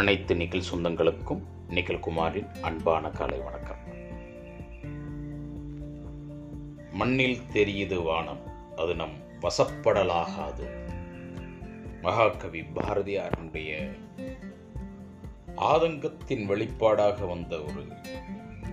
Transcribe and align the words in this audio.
அனைத்து 0.00 0.36
நிகழ் 0.36 0.62
சொந்தங்களுக்கும் 0.72 1.42
நிகில் 1.68 2.00
குமாரின் 2.00 2.60
அன்பான 2.60 3.10
காலை 3.10 3.38
வணக்கம். 3.38 3.76
மண்ணில் 6.92 7.38
தெரியுது 7.52 8.02
வானம் 8.02 8.40
அது 8.76 8.94
நம் 8.94 9.16
வசப்படலாகாது. 9.40 10.66
மகாகவி 12.02 12.60
பாரதியாரனுடைய 12.60 13.90
ஆதங்கத்தின் 15.56 16.48
வெளிப்பாடாக 16.48 17.28
வந்த 17.28 17.60
ஒரு 17.60 17.86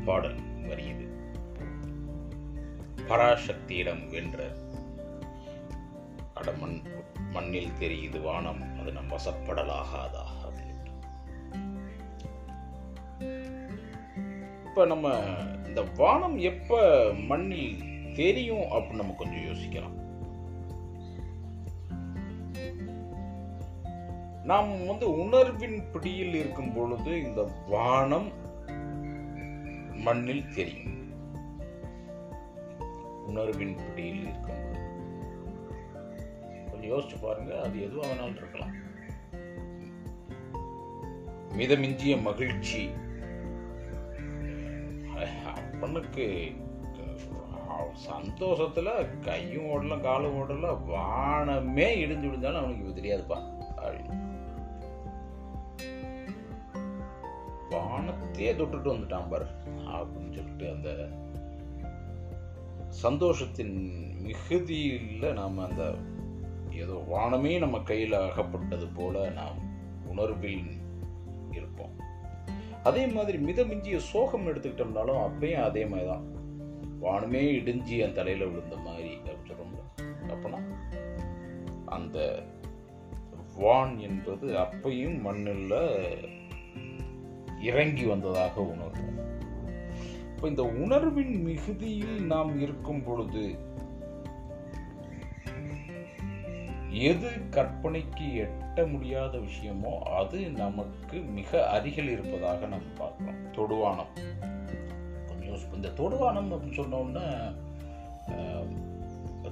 பாடல் 0.06 0.66
வருகிறது 0.68 1.32
பராசக்தியிடம் 3.08 4.10
வென்ற 4.10 4.56
அட 6.34 6.52
மண் 6.52 6.82
மண்ணில் 7.32 7.72
தெரியுது 7.80 8.22
வானம் 8.22 8.80
அது 8.80 8.92
நம் 8.92 9.10
வசப்படலாகாதா? 9.10 10.37
இப்போ 14.78 14.90
நம்ம 14.90 15.14
இந்த 15.66 15.84
வானம் 15.96 16.38
எப்ப 16.38 16.80
மண்ணில் 17.14 17.78
தெரியும் 18.16 18.60
அப்படின்னு 18.60 18.94
நம்ம 18.94 19.14
கொஞ்சம் 19.18 19.40
யோசிக்கலாம். 19.40 19.96
நாம் 24.44 24.86
வந்து 24.86 25.20
உணர்வின் 25.20 25.84
பிடியில் 25.92 26.34
இருக்கும் 26.34 26.74
பொழுது 26.74 27.24
இந்த 27.24 27.52
வானம் 27.68 28.32
மண்ணில் 29.94 30.54
தெரியும். 30.54 31.12
உணர்வின் 33.28 33.76
பிடியில் 33.76 34.22
இருக்கும் 34.22 34.62
பொழுது. 34.64 34.86
கொஞ்சம் 36.72 36.92
யோசிச்சு 36.92 37.22
பாருங்க 37.22 37.62
அது 37.62 37.82
எதுவாக 37.82 38.14
வேணாலும் 38.14 38.36
இருக்கலாம். 38.36 38.76
மிதமிஞ்சிய 41.58 42.22
மகிழ்ச்சி 42.22 42.90
பொண்ணுக்கு 45.82 46.26
சந்தோஷத்துல 48.08 48.90
கையும் 49.26 49.70
ஓடல 49.70 50.02
காலும் 50.02 50.36
ஓடல 50.42 50.88
வானமே 50.88 51.88
இடிஞ்சு 51.98 52.28
விழுந்தாலும் 52.28 52.60
அவனுக்கு 52.60 52.84
இப்போ 52.84 53.00
தெரியாதுப்பா 53.00 53.38
அப்படின்னு. 53.78 54.16
வானத்தையே 57.70 58.54
தொட்டுட்டு 58.54 58.94
வந்துட்டான் 58.94 59.30
பாரு 59.30 59.48
அப்படின்னு 59.92 60.36
சொல்லிட்டு 60.36 60.70
அந்த 60.70 60.90
சந்தோஷத்தின் 63.04 63.76
மிகுதியில் 64.22 65.34
நாம் 65.34 65.58
அந்த 65.60 65.84
ஏதோ 66.74 67.04
வானமே 67.08 67.60
நம்ம 67.60 67.80
கையில் 67.80 68.14
அகப்பட்டது 68.14 68.88
போல 68.96 69.30
நாம் 69.30 69.60
உணர்வில் 70.06 70.68
அதே 72.88 73.04
மாதிரி 73.08 73.38
மிதமிஞ்சிய 73.38 73.98
சோகம் 74.12 74.48
எடுத்துக்கிட்டோம்னாலும் 74.48 75.24
அப்பயும் 75.28 75.64
அதே 75.64 75.86
மாதிரி 75.86 76.08
தான் 76.10 76.26
வானமே 77.02 77.42
இடிஞ்சி 77.60 77.96
என் 77.98 78.14
தலையில் 78.14 78.48
விழுந்த 78.48 78.76
மாதிரி 78.78 79.12
அப்படின்னு 79.24 79.50
சொல்லுவோம்ல 79.50 79.84
அப்போனா 80.28 80.60
அந்த 81.88 82.18
வான் 83.56 83.94
என்பது 84.00 84.48
அப்பையும் 84.58 85.20
மண்ணில் 85.22 85.78
இறங்கி 87.62 88.06
வந்ததாக 88.06 88.62
உணர்வோம். 88.74 89.14
இப்போ 90.32 90.48
இந்த 90.48 90.64
உணர்வின் 90.84 91.34
மிகுதியில் 91.44 92.20
நாம் 92.26 92.52
இருக்கும் 92.60 93.04
பொழுது 93.04 93.44
எது 97.10 97.30
கற்பனைக்கு 97.56 98.26
எட்ட 98.44 98.86
முடியாத 98.92 99.34
விஷயமோ 99.46 99.94
அது 100.20 100.40
நமக்கு 100.60 101.18
மிக 101.38 101.52
அருகில் 101.76 102.12
இருப்பதாக 102.12 102.68
நம்ம 102.74 102.92
பார்க்கிறோம். 103.00 103.40
தொடுவானம். 103.58 104.12
கொஞ்சம் 105.28 105.74
இந்த 105.78 105.90
தொடுவானம் 106.00 106.50
அப்படின்னு 106.52 106.80
சொன்னோம்னா 106.82 107.26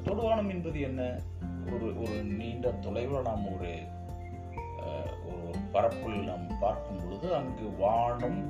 தொடுவானம் 0.07 0.49
என்பது 0.53 0.79
என்ன? 0.89 1.01
ஒரு 1.73 1.87
ஒரு 2.01 2.15
நீண்ட 2.39 2.71
தொலைவில் 2.85 3.27
நாம் 3.27 3.45
ஒரு 3.53 3.71
ஒரு 5.27 5.59
பரப்பில் 5.73 6.17
நாம் 6.29 6.47
பார்க்கும் 6.59 6.99
பொழுது 7.03 7.27
அங்கு 7.35 7.67
வானம் 7.77 8.41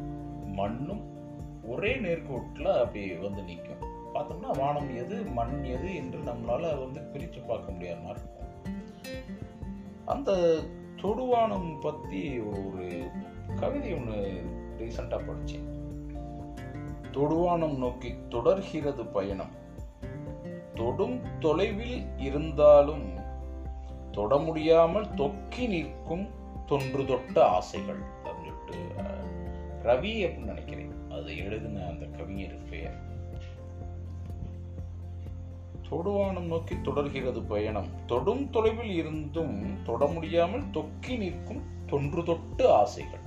மண்ணும் 0.53 1.03
ஒரே 1.73 1.91
நேர்கோட்டில் 2.05 2.71
அப்படி 2.81 3.03
வந்து 3.25 3.43
நிற்கும். 3.43 3.83
பார்த்தோம்னா 4.15 4.51
வானம் 4.59 4.89
எது 5.03 5.15
மண் 5.37 5.55
எது 5.75 5.89
என்று 5.95 6.19
நம்மளால் 6.29 6.81
வந்து 6.83 6.99
பிரித்து 7.13 7.39
பார்க்க 7.41 7.75
முடியாத 7.75 7.99
மாதிரி 7.99 8.21
இருக்கும். 8.21 8.44
அந்த 10.05 10.31
தொடுவானம் 11.01 11.79
பற்றி 11.79 12.39
ஒரு 12.39 12.85
கவிதை 13.55 13.93
ஒன்று 13.93 14.19
ரீசண்டாக 14.77 15.23
படித்தேன் 15.27 15.67
தொடுவானம் 17.11 17.77
நோக்கி 17.77 18.09
தொடர்கிறது 18.29 19.05
பயணம். 19.05 19.53
தொடும் 20.73 21.21
தொலைவில் 21.39 21.99
இருந்தாலும் 22.17 23.05
தொட 24.11 24.37
முடியாமல் 24.37 25.07
தொக்கி 25.09 25.67
நிற்கும் 25.67 26.25
தொன்று 26.65 27.05
தொட்ட 27.05 27.45
ஆசைகள் 27.47 28.01
அப்படின்னு 28.23 28.57
சொல்லிட்டு 28.57 28.77
ரவி 29.83 30.13
அப்படின்னு 30.25 30.51
நினைக்கிறேன். 30.53 30.93
அதை 31.11 31.37
எழுதின 31.37 31.85
அந்த 31.85 32.05
கவிஞர் 32.05 32.69
பெயர் 32.69 32.97
தொடுவானம் 35.89 36.47
நோக்கி 36.47 36.81
தொடர்கிறது 36.81 37.41
பயணம். 37.41 37.87
தொடும் 38.05 38.49
தொலைவில் 38.49 38.89
இருந்தும் 38.89 39.83
தொட 39.83 40.05
முடியாமல் 40.05 40.69
தொக்கி 40.69 41.17
நிற்கும் 41.17 41.61
தொன்று 41.87 42.23
தொட்டு 42.23 42.71
ஆசைகள். 42.71 43.23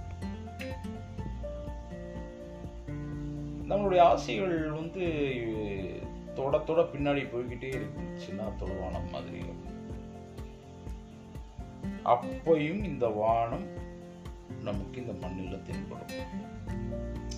நம்மளுடைய 3.68 3.98
ஆசைகள் 3.98 4.70
வந்து 4.70 5.04
தொட 6.34 6.58
தொட 6.58 6.82
பின்னாடி 6.82 7.22
போய்கிட்டே 7.28 7.68
இருந்துச்சுன்னா 7.74 8.52
தொடுவானம் 8.58 9.10
மாதிரி. 9.10 9.42
அப்பையும் 12.04 12.84
இந்த 12.84 13.06
வானம் 13.06 13.66
நமக்கு 14.62 15.00
இந்த 15.00 15.12
மண்ணில் 15.12 15.62
தென்படும். 15.62 16.16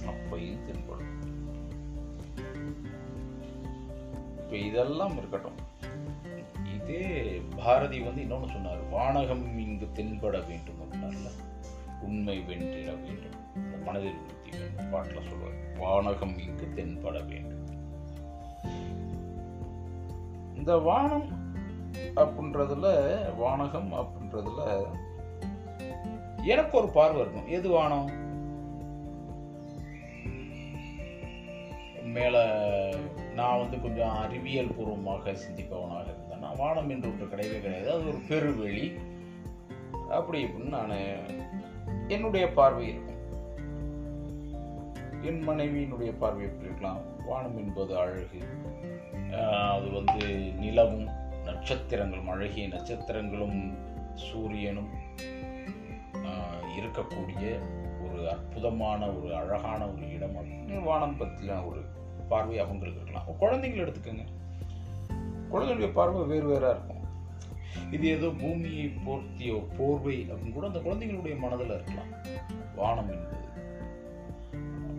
அப்பையும் 0.07 0.63
தென்படும். 0.63 1.19
இப்போ 4.51 4.63
இதெல்லாம் 4.65 5.17
இருக்கட்டும். 5.17 5.59
இதே 6.75 7.43
பாரதி 7.57 8.01
வந்து 8.01 8.23
இன்னொன்னு 8.23 8.53
சொன்னார் 8.53 8.89
வானகம் 8.91 9.59
இங்கு 9.59 9.89
தென்பட 9.95 10.47
வேண்டும் 10.47 10.81
அப்படின்னார்ல. 10.81 11.31
உண்மை 12.03 12.39
வென்றிட 12.39 13.03
வேண்டும். 13.03 13.39
இந்த 13.57 13.77
மனதில் 13.85 14.13
உறுதி 14.13 14.59
வேண்டும் 14.59 14.91
பாட்டில் 14.91 15.29
சொல்வார் 15.29 15.79
வானகம் 15.79 16.39
இங்கு 16.39 16.69
தென்பட 16.75 17.27
வேண்டும். 17.27 17.67
இந்த 20.57 20.77
வானம் 20.77 21.55
அப்படின்றதுல 22.17 23.19
வானகம் 23.37 23.93
அப்படின்றதுல 23.93 24.87
எனக்கு 26.43 26.79
ஒரு 26.79 26.89
பார்வை 26.89 27.21
இருக்கும். 27.21 27.47
எது 27.47 27.69
வானம்? 27.69 28.19
மேலே 32.05 32.43
நான் 33.41 33.61
வந்து 33.61 33.81
கொஞ்சம் 33.81 34.17
அறிவியல் 34.25 34.75
பூர்வமாக 34.77 35.33
சிந்திப்பவனாக 35.43 36.09
இருந்தேன். 36.11 36.45
நான் 36.45 36.61
வானம் 36.63 36.91
என்று 36.91 37.09
ஒன்று 37.11 37.27
கிடையவே 37.27 37.61
கிடையாது. 37.61 37.93
அது 37.93 38.09
ஒரு 38.09 38.21
பெருவெளி. 38.29 38.87
அப்படி 40.19 40.39
இப்படின்னு 40.45 40.77
நான் 40.77 40.95
என்னுடைய 42.09 42.45
பார்வை 42.53 42.85
இருக்கும். 42.89 43.19
என் 45.23 45.43
மனைவியினுடைய 45.49 46.11
பார்வை 46.19 46.43
எப்படி 46.45 46.65
இருக்கலாம்? 46.65 47.01
வானம் 47.27 47.59
என்பது 47.59 47.93
அழகு. 47.99 48.41
அது 49.75 49.89
வந்து 49.91 50.27
நிலவும் 50.59 51.09
நட்சத்திரங்களும் 51.45 52.31
அழகிய 52.35 52.69
நட்சத்திரங்களும் 52.69 53.59
சூரியனும் 54.15 54.91
இருக்கக்கூடிய 56.77 57.45
ஒரு 58.05 58.19
அற்புதமான 58.31 59.01
ஒரு 59.11 59.31
அழகான 59.37 59.81
ஒரு 59.87 60.05
இடம். 60.13 60.37
அப்படின்னு 60.37 60.83
வானம் 60.83 61.17
பற்றின 61.21 61.59
ஒரு 61.69 61.83
பார்வை 62.31 62.59
அவங்களுக்கு 62.59 63.01
இருக்கலாம் 63.01 63.29
குழந்தைங்களை 63.41 63.83
எடுத்துக்கோங்க. 63.85 64.25
குழந்தைகளுடைய 65.49 65.91
பார்வை 65.93 66.23
வேறு 66.27 66.47
வேறாக 66.47 66.73
இருக்கும். 66.73 66.99
இது 67.91 68.07
ஏதோ 68.07 68.29
பூமியை 68.41 68.87
போர்த்திய 69.07 69.53
போர்வை 69.79 70.17
அப்படின்னு 70.31 70.53
கூட 70.53 70.67
அந்த 70.67 70.79
குழந்தைங்களுடைய 70.79 71.39
மனதில் 71.39 71.75
இருக்கலாம். 71.75 72.11
வானம் 72.77 73.11
என்பது. 73.11 73.39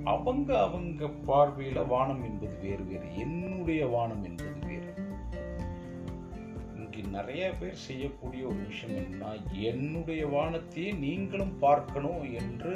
அவங்க 0.04 0.50
அவங்க 0.62 1.06
பார்வையில 1.28 1.88
வானம் 1.88 2.24
என்பது 2.24 2.56
வேறு 2.62 2.84
வேறு. 2.84 3.08
என்னுடைய 3.18 3.82
வானம் 3.88 4.24
என்பது 4.24 4.56
வேறு. 4.68 4.94
இங்கு 6.76 7.02
நிறைய 7.10 7.44
பேர் 7.60 7.84
செய்யக்கூடிய 7.88 8.46
ஒரு 8.46 8.62
விஷயம் 8.68 8.98
என்னன்னா 8.98 9.32
என்னுடைய 9.52 10.28
வானத்தையே 10.28 10.98
நீங்களும் 10.98 11.60
பார்க்கணும் 11.60 12.24
என்று 12.34 12.74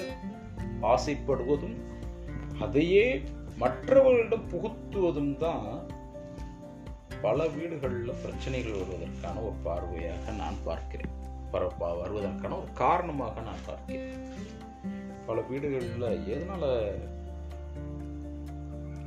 ஆசைப்படுவதும் 0.82 1.78
அதையே 2.60 3.06
மற்றவர்களிடம் 3.58 4.50
புகுத்துவதும் 4.50 5.36
தான் 5.38 5.68
பல 7.22 7.48
வீடுகளில் 7.48 8.20
பிரச்சனைகள் 8.22 8.80
வருவதற்கான 8.80 9.36
ஒரு 9.42 9.56
பார்வையாக 9.66 10.36
நான் 10.38 10.58
பார்க்கிறேன். 10.64 11.14
வருவதற்கான 12.02 12.58
ஒரு 12.58 12.70
காரணமாக 12.74 13.42
நான் 13.42 13.66
பார்க்கிறேன். 13.66 14.16
பல 15.26 15.42
வீடுகளில் 15.42 16.24
எதனால 16.34 16.64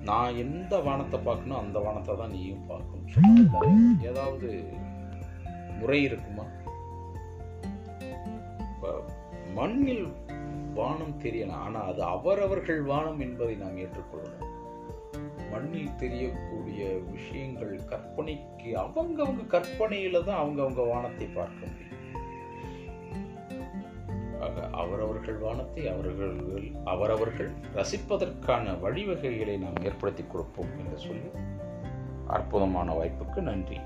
நான் 0.03 0.37
எந்த 0.37 0.75
வானத்தை 0.79 1.21
பார்க்கணும் 1.21 1.59
அந்த 1.59 1.79
வானத்தை 1.79 2.17
தான் 2.17 2.31
நீயும் 2.31 2.67
பார்க்கணும் 2.67 4.01
ஏதாவது 4.01 4.49
முறை 5.81 6.03
இருக்குமா? 6.03 6.47
மண்ணில் 9.55 10.07
வானம் 10.81 11.19
தெரியலாம் 11.23 11.65
ஆனால் 11.67 11.89
அது 11.91 12.03
அவரவர்கள் 12.15 12.83
வானம் 12.93 13.21
என்பதை 13.27 13.55
நாம் 13.63 13.81
ஏற்றுக்கொள்ளணும். 13.85 14.55
மண்ணில் 15.53 15.99
தெரியக்கூடிய 16.03 16.81
விஷயங்கள் 17.13 17.75
கற்பனைக்கு 17.93 18.71
அவங்கவங்க 18.85 19.45
கற்பனையில 19.55 20.25
தான் 20.25 20.43
அவங்க 20.45 20.83
வானத்தை 20.93 21.29
பார்க்க 21.39 21.61
முடியும். 21.67 21.85
அவரவர்கள் 24.81 25.39
வானத்தை 25.45 25.83
அவர்கள் 25.93 26.37
அவரவர்கள் 26.93 27.51
ரசிப்பதற்கான 27.79 28.75
வழிவகைகளை 28.85 29.57
நாம் 29.65 29.81
ஏற்படுத்தி 29.89 30.25
கொடுப்போம் 30.27 30.75
என்று 30.83 30.99
சொல்லி 31.07 31.31
அற்புதமான 32.37 32.89
வாய்ப்புக்கு 32.99 33.43
நன்றி. 33.51 33.79